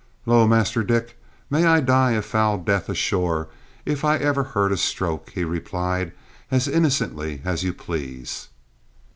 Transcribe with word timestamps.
"Lor', 0.25 0.47
Master 0.47 0.81
Dick, 0.83 1.15
may 1.51 1.63
I 1.63 1.79
die 1.79 2.13
a 2.13 2.23
foul 2.23 2.57
death 2.57 2.89
ashore 2.89 3.49
if 3.85 4.03
I 4.03 4.17
ever 4.17 4.41
heard 4.43 4.71
a 4.71 4.77
stroke," 4.77 5.29
he 5.29 5.43
replied 5.43 6.11
as 6.49 6.67
innocently 6.67 7.39
as 7.45 7.63
you 7.63 7.71
please. 7.71 8.49